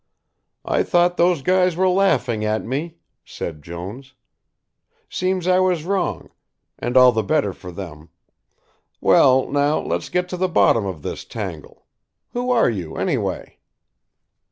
"I 0.65 0.81
thought 0.81 1.17
those 1.17 1.43
guys 1.43 1.75
were 1.75 1.87
laughing 1.87 2.43
at 2.43 2.65
me," 2.65 2.95
said 3.23 3.61
Jones, 3.61 4.15
"seems 5.07 5.45
I 5.47 5.59
was 5.59 5.83
wrong, 5.83 6.31
and 6.79 6.97
all 6.97 7.11
the 7.11 7.21
better 7.21 7.53
for 7.53 7.71
them 7.71 8.09
well, 8.99 9.47
now, 9.47 9.79
let's 9.79 10.09
get 10.09 10.27
to 10.29 10.37
the 10.37 10.49
bottom 10.49 10.87
of 10.87 11.03
this 11.03 11.23
tangle 11.23 11.85
who 12.33 12.49
are 12.49 12.67
you, 12.67 12.95
anyway?" 12.97 13.59